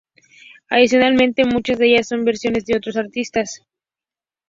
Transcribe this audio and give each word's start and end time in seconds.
Adicionalmente, 0.71 1.45
muchas 1.45 1.77
de 1.77 1.93
ellas 1.93 2.07
son 2.07 2.25
versiones 2.25 2.65
de 2.65 2.75
otros 2.75 2.97
artistas. 2.97 3.61